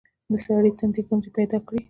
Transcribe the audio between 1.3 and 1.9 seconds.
پيدا کړې.